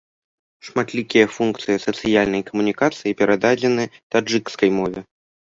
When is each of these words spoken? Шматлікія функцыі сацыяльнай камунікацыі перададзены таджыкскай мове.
Шматлікія 0.69 1.25
функцыі 1.35 1.77
сацыяльнай 1.85 2.41
камунікацыі 2.49 3.15
перададзены 3.21 3.83
таджыкскай 4.17 4.69
мове. 4.81 4.99